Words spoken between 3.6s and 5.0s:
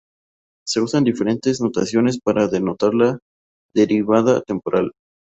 derivada temporal.